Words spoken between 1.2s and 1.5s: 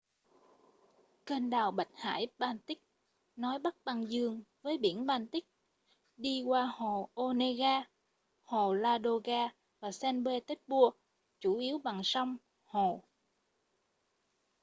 kênh